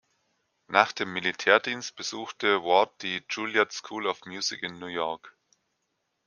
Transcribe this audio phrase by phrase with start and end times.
[0.65, 5.37] Nach dem Militärdienst besuchte Ward die Juilliard School of Music in New York.